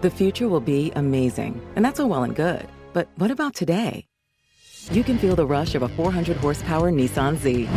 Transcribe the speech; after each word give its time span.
The 0.00 0.10
future 0.10 0.46
will 0.48 0.60
be 0.60 0.92
amazing, 0.94 1.60
and 1.74 1.84
that's 1.84 1.98
all 1.98 2.08
well 2.08 2.22
and 2.22 2.36
good. 2.36 2.64
But 2.92 3.08
what 3.16 3.32
about 3.32 3.56
today? 3.56 4.06
You 4.92 5.02
can 5.02 5.18
feel 5.18 5.34
the 5.34 5.44
rush 5.44 5.74
of 5.74 5.82
a 5.82 5.88
400 5.88 6.36
horsepower 6.36 6.92
Nissan 6.92 7.36
Z, 7.36 7.68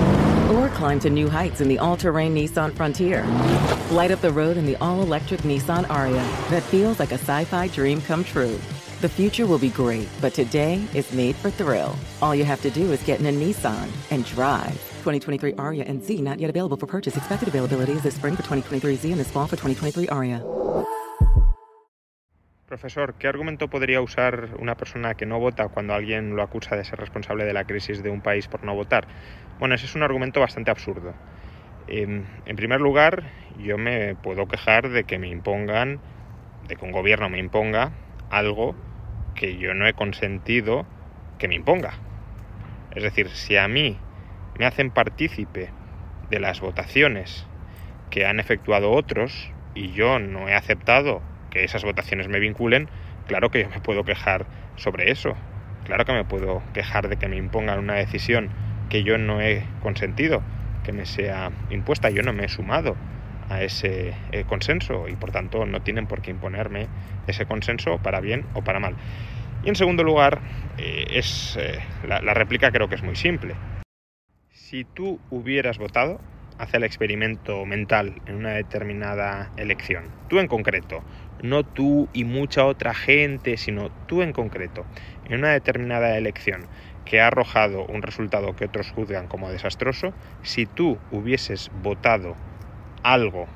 or 0.56 0.70
climb 0.70 1.00
to 1.00 1.10
new 1.10 1.28
heights 1.28 1.62
in 1.62 1.68
the 1.68 1.80
all 1.80 1.98
terrain 1.98 2.36
Nissan 2.36 2.76
Frontier. 2.76 3.26
Light 3.90 4.12
up 4.12 4.22
the 4.22 4.32
road 4.32 4.58
in 4.58 4.68
the 4.68 4.76
all 4.76 5.02
electric 5.02 5.42
Nissan 5.42 5.90
Aria 5.90 6.22
that 6.52 6.62
feels 6.62 7.00
like 7.00 7.12
a 7.12 7.18
sci 7.18 7.44
fi 7.46 7.68
dream 7.70 8.00
come 8.02 8.24
true. 8.24 8.60
The 9.02 9.10
future 9.10 9.48
will 9.48 9.58
be 9.58 9.70
great, 9.70 10.08
but 10.22 10.36
today 10.36 10.80
is 10.94 11.12
made 11.14 11.36
for 11.36 11.50
thrill. 11.50 11.96
All 12.22 12.36
you 12.36 12.46
have 12.46 12.62
to 12.62 12.70
do 12.70 12.92
is 12.92 13.02
get 13.02 13.20
in 13.20 13.26
a 13.26 13.32
Nissan 13.32 13.90
and 14.12 14.24
drive. 14.26 14.74
2023 15.04 15.56
Aria 15.56 15.86
and 15.86 16.04
Z 16.04 16.22
not 16.22 16.40
yet 16.40 16.52
available 16.52 16.78
for 16.78 16.86
purchase. 16.86 17.18
Expected 17.18 17.48
availability 17.48 17.94
is 17.94 18.04
this 18.04 18.14
spring 18.14 18.36
for 18.36 18.44
2023 18.44 18.96
Z 18.96 19.10
and 19.10 19.20
this 19.20 19.32
fall 19.32 19.48
for 19.48 19.56
2023 19.56 20.08
Aria. 20.10 20.44
Profesor, 22.72 23.16
¿qué 23.16 23.28
argumento 23.28 23.68
podría 23.68 24.00
usar 24.00 24.52
una 24.58 24.76
persona 24.76 25.16
que 25.16 25.26
no 25.26 25.42
vota 25.42 25.68
cuando 25.68 25.94
alguien 25.94 26.38
lo 26.38 26.42
acusa 26.42 26.78
de 26.78 26.86
ser 26.86 27.00
responsable 27.00 27.44
de 27.44 27.52
la 27.52 27.66
crisis 27.66 28.02
de 28.02 28.10
un 28.10 28.22
país 28.22 28.48
por 28.48 28.64
no 28.64 28.74
votar? 28.74 29.10
Bueno, 29.60 29.76
ese 29.76 29.88
es 29.88 29.96
un 29.96 30.04
argumento 30.04 30.40
bastante 30.40 30.72
absurdo. 30.72 31.14
En, 31.90 32.26
en 32.46 32.56
primer 32.56 32.80
lugar, 32.80 33.24
yo 33.60 33.78
me 33.78 34.16
puedo 34.16 34.48
quejar 34.48 34.88
de 34.88 35.04
que 35.04 35.20
me 35.20 35.28
impongan, 35.28 36.00
de 36.70 36.78
que 36.78 36.86
un 36.86 36.94
gobierno 36.94 37.28
me 37.28 37.40
imponga 37.40 37.92
algo 38.30 38.74
que 39.36 39.58
yo 39.58 39.74
no 39.74 39.86
he 39.86 39.94
consentido 39.94 40.86
que 41.40 41.50
me 41.50 41.56
imponga. 41.56 41.96
Es 42.96 43.04
decir, 43.04 43.28
si 43.32 43.58
a 43.58 43.68
mí 43.68 43.98
me 44.58 44.66
hacen 44.66 44.92
partícipe 44.92 45.72
de 46.30 46.40
las 46.40 46.62
votaciones 46.62 47.46
que 48.10 48.26
han 48.26 48.40
efectuado 48.40 48.92
otros 48.92 49.52
y 49.76 49.92
yo 49.92 50.20
no 50.20 50.48
he 50.48 50.56
aceptado 50.56 51.22
que 51.52 51.64
esas 51.64 51.84
votaciones 51.84 52.28
me 52.28 52.40
vinculen, 52.40 52.90
claro 53.28 53.52
que 53.52 53.64
yo 53.64 53.70
me 53.70 53.80
puedo 53.80 54.04
quejar 54.04 54.46
sobre 54.78 55.12
eso. 55.12 55.36
Claro 55.86 56.06
que 56.06 56.14
me 56.14 56.24
puedo 56.24 56.64
quejar 56.74 57.10
de 57.10 57.18
que 57.18 57.28
me 57.28 57.38
impongan 57.38 57.80
una 57.80 57.96
decisión 57.96 58.50
que 58.90 59.04
yo 59.04 59.18
no 59.18 59.42
he 59.42 59.64
consentido, 59.82 60.42
que 60.84 60.92
me 60.92 61.06
sea 61.06 61.52
impuesta. 61.70 62.10
Yo 62.10 62.24
no 62.24 62.34
me 62.34 62.46
he 62.46 62.50
sumado 62.50 62.96
a 63.50 63.62
ese 63.64 64.14
eh, 64.32 64.46
consenso 64.48 65.08
y 65.10 65.16
por 65.16 65.32
tanto 65.32 65.66
no 65.66 65.82
tienen 65.82 66.08
por 66.08 66.22
qué 66.22 66.32
imponerme 66.32 66.88
ese 67.28 67.46
consenso 67.46 67.98
para 67.98 68.22
bien 68.22 68.46
o 68.54 68.64
para 68.64 68.80
mal. 68.80 68.96
Y 69.64 69.70
en 69.70 69.76
segundo 69.76 70.04
lugar, 70.04 70.40
eh, 70.78 71.06
es 71.10 71.58
eh, 71.60 71.80
la, 72.08 72.22
la 72.22 72.34
réplica 72.34 72.72
creo 72.72 72.88
que 72.88 72.96
es 72.96 73.04
muy 73.04 73.16
simple. 73.16 73.56
Si 74.52 74.86
tú 74.86 75.20
hubieras 75.30 75.78
votado, 75.78 76.20
hace 76.58 76.78
el 76.78 76.84
experimento 76.84 77.66
mental 77.66 78.22
en 78.28 78.36
una 78.36 78.52
determinada 78.52 79.52
elección, 79.58 80.06
tú 80.30 80.40
en 80.40 80.48
concreto, 80.48 81.04
no 81.42 81.64
tú 81.66 82.10
y 82.14 82.24
mucha 82.26 82.66
otra 82.66 82.94
gente, 82.94 83.58
sino 83.58 83.92
tú 84.06 84.22
en 84.22 84.34
concreto, 84.34 84.88
en 85.24 85.40
una 85.40 85.52
determinada 85.54 86.18
elección 86.18 86.70
que 87.04 87.20
ha 87.22 87.28
arrojado 87.28 87.86
un 87.88 88.02
resultado 88.04 88.54
que 88.56 88.66
otros 88.66 88.92
juzgan 88.92 89.28
como 89.28 89.52
desastroso, 89.52 90.16
si 90.42 90.68
tú 90.68 91.02
hubieses 91.10 91.70
votado 91.72 92.38
algo 93.04 93.50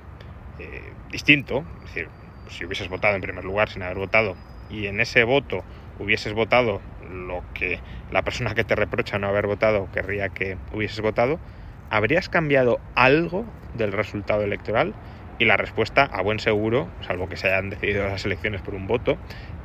eh, 0.57 0.95
distinto, 1.09 1.67
es 1.75 1.93
decir, 1.93 2.11
si 2.47 2.65
hubieses 2.65 2.87
votado 2.89 3.15
en 3.15 3.21
primer 3.21 3.43
lugar 3.43 3.69
sin 3.69 3.83
haber 3.83 3.97
votado, 3.97 4.37
y 4.67 4.87
en 4.87 4.99
ese 4.99 5.23
voto 5.23 5.67
hubieses 5.95 6.33
votado 6.33 6.83
lo 6.99 7.45
que 7.53 7.83
la 8.09 8.23
persona 8.23 8.55
que 8.55 8.63
te 8.65 8.75
reprocha 8.75 9.19
no 9.19 9.27
haber 9.27 9.47
votado 9.47 9.89
querría 9.89 10.29
que 10.29 10.59
hubieses 10.71 11.01
votado, 11.01 11.41
¿habrías 11.89 12.29
cambiado 12.29 12.81
algo 12.95 13.53
del 13.73 13.91
resultado 13.91 14.43
electoral? 14.43 14.97
Y 15.37 15.45
la 15.45 15.57
respuesta, 15.57 16.03
a 16.05 16.21
buen 16.21 16.39
seguro, 16.39 16.91
salvo 17.01 17.27
que 17.27 17.35
se 17.37 17.47
hayan 17.47 17.69
decidido 17.69 18.07
las 18.07 18.25
elecciones 18.25 18.61
por 18.61 18.75
un 18.75 18.87
voto, 18.87 19.19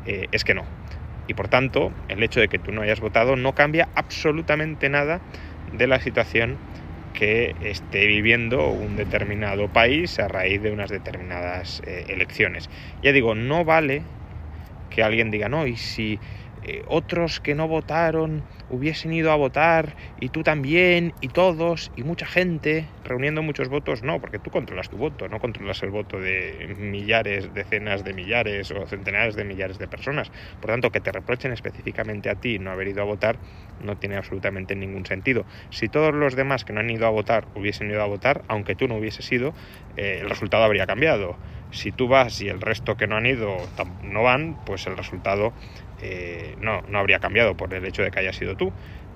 eh, 0.04 0.26
es 0.32 0.44
que 0.44 0.54
no. 0.54 0.66
Y 1.26 1.34
por 1.34 1.48
tanto, 1.48 1.94
el 2.08 2.22
hecho 2.24 2.40
de 2.40 2.48
que 2.48 2.58
tú 2.58 2.72
no 2.72 2.82
hayas 2.82 2.98
votado 3.00 3.36
no 3.36 3.54
cambia 3.54 3.88
absolutamente 3.94 4.88
nada 4.88 5.22
de 5.70 5.86
la 5.86 6.00
situación 6.00 6.60
que 7.12 7.54
esté 7.60 8.06
viviendo 8.06 8.70
un 8.70 8.96
determinado 8.96 9.68
país 9.68 10.18
a 10.18 10.28
raíz 10.28 10.62
de 10.62 10.72
unas 10.72 10.90
determinadas 10.90 11.82
eh, 11.86 12.06
elecciones. 12.08 12.68
Ya 13.02 13.12
digo, 13.12 13.34
no 13.34 13.64
vale 13.64 14.06
que 14.88 15.02
alguien 15.02 15.30
diga, 15.30 15.48
no, 15.48 15.66
y 15.66 15.76
si 15.76 16.20
eh, 16.62 16.82
otros 16.86 17.40
que 17.40 17.54
no 17.54 17.68
votaron 17.68 18.46
hubiesen 18.68 19.12
ido 19.12 19.32
a 19.32 19.36
votar 19.36 19.96
y 20.16 20.30
tú 20.30 20.42
también 20.42 21.14
y 21.20 21.28
todos 21.28 21.90
y 21.94 22.02
mucha 22.04 22.26
gente 22.26 22.94
reuniendo 23.02 23.42
muchos 23.42 23.68
votos, 23.68 24.02
no, 24.02 24.20
porque 24.20 24.38
tú 24.38 24.50
controlas 24.50 24.88
tu 24.88 24.96
voto, 24.98 25.28
no 25.28 25.38
controlas 25.40 25.82
el 25.82 25.90
voto 25.90 26.20
de 26.20 26.74
millares, 26.78 27.52
decenas 27.54 28.04
de 28.04 28.12
millares 28.14 28.70
o 28.70 28.86
centenares 28.86 29.34
de 29.36 29.44
millares 29.44 29.78
de 29.78 29.88
personas. 29.88 30.30
Por 30.60 30.70
tanto, 30.70 30.90
que 30.90 31.00
te 31.00 31.12
reprochen 31.12 31.52
específicamente 31.52 32.28
a 32.30 32.36
ti 32.36 32.58
no 32.58 32.70
haber 32.70 32.88
ido 32.88 33.02
a 33.02 33.04
votar 33.04 33.40
no 33.78 33.96
tiene 33.96 34.16
absolutamente 34.16 34.76
ningún 34.76 35.06
sentido. 35.06 35.46
Si 35.70 35.88
todos 35.88 36.14
los 36.14 36.36
demás 36.36 36.64
que 36.64 36.72
no 36.72 36.80
han 36.80 36.90
ido 36.90 37.06
a 37.06 37.10
votar 37.10 37.48
hubiesen 37.54 37.90
ido 37.90 38.02
a 38.02 38.06
votar, 38.06 38.44
aunque 38.48 38.76
tú 38.76 38.88
no 38.88 38.96
hubieses 38.96 39.30
ido, 39.32 39.54
eh, 39.96 40.18
el 40.20 40.28
resultado 40.30 40.64
habría 40.64 40.86
cambiado. 40.86 41.40
Si 41.70 41.92
tú 41.92 42.08
vas 42.08 42.40
y 42.40 42.48
el 42.48 42.60
resto 42.60 42.96
que 42.96 43.06
no 43.06 43.16
han 43.16 43.26
ido 43.26 43.56
no 44.02 44.22
van, 44.22 44.58
pues 44.64 44.86
el 44.86 44.96
resultado 44.96 45.52
eh, 46.02 46.56
no, 46.60 46.82
no 46.82 46.98
habría 46.98 47.20
cambiado 47.20 47.56
por 47.56 47.72
el 47.74 47.84
hecho 47.84 48.02
de 48.02 48.10
que 48.10 48.20
haya 48.20 48.32
sido 48.32 48.56
tú. 48.56 48.72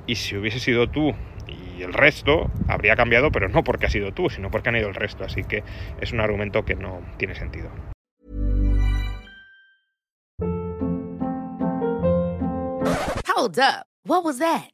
Y 0.07 0.17
si 0.17 0.37
hubiese 0.37 0.61
sido 0.61 0.89
tú 0.89 1.15
y 1.49 1.83
el 1.83 1.93
resto, 1.93 2.51
habría 2.69 2.97
cambiado, 2.97 3.31
pero 3.31 3.49
no 3.49 3.65
porque 3.65 3.87
ha 3.87 3.91
sido 3.91 4.13
tú, 4.13 4.31
sino 4.31 4.51
porque 4.51 4.69
han 4.69 4.77
ido 4.77 4.89
el 4.89 4.95
resto. 4.95 5.25
Así 5.25 5.45
que 5.45 5.65
es 6.01 6.13
un 6.13 6.21
argumento 6.21 6.65
que 6.65 6.75
no 6.75 7.01
tiene 7.17 7.35
sentido. 7.35 7.71
Hold 13.37 13.59
up. 13.59 13.87
What 14.07 14.23
was 14.23 14.39
that? 14.39 14.74